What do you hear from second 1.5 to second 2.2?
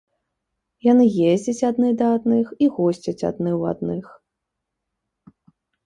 адны да